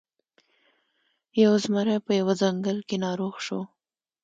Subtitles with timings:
[1.43, 3.61] یو زمری په یوه ځنګل کې ناروغ شو.